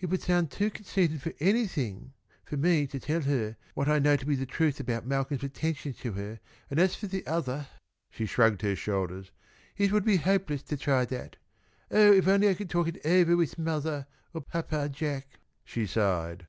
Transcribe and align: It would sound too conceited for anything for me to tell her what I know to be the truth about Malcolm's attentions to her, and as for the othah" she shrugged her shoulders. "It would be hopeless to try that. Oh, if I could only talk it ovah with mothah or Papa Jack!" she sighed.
It 0.00 0.06
would 0.06 0.20
sound 0.20 0.50
too 0.50 0.68
conceited 0.68 1.22
for 1.22 1.32
anything 1.38 2.12
for 2.44 2.56
me 2.56 2.88
to 2.88 2.98
tell 2.98 3.20
her 3.20 3.56
what 3.74 3.86
I 3.88 4.00
know 4.00 4.16
to 4.16 4.26
be 4.26 4.34
the 4.34 4.44
truth 4.44 4.80
about 4.80 5.06
Malcolm's 5.06 5.44
attentions 5.44 5.98
to 5.98 6.10
her, 6.14 6.40
and 6.70 6.80
as 6.80 6.96
for 6.96 7.06
the 7.06 7.24
othah" 7.24 7.66
she 8.10 8.26
shrugged 8.26 8.62
her 8.62 8.74
shoulders. 8.74 9.30
"It 9.76 9.92
would 9.92 10.04
be 10.04 10.16
hopeless 10.16 10.62
to 10.64 10.76
try 10.76 11.04
that. 11.04 11.36
Oh, 11.88 12.12
if 12.12 12.26
I 12.26 12.38
could 12.38 12.42
only 12.44 12.64
talk 12.64 12.88
it 12.88 13.00
ovah 13.04 13.36
with 13.36 13.60
mothah 13.60 14.08
or 14.34 14.40
Papa 14.40 14.88
Jack!" 14.88 15.38
she 15.64 15.86
sighed. 15.86 16.48